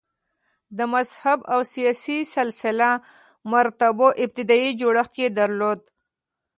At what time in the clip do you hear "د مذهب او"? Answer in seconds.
0.77-1.59